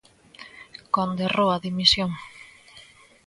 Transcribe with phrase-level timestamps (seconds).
[0.95, 2.11] Conde Roa, dimisión.